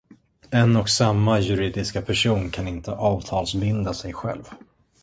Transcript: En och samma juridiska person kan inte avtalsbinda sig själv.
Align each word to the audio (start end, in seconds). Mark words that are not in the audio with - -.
En 0.49 0.75
och 0.75 0.89
samma 0.89 1.39
juridiska 1.39 2.01
person 2.01 2.49
kan 2.49 2.67
inte 2.67 2.91
avtalsbinda 2.91 3.93
sig 3.93 4.13
själv. 4.13 4.43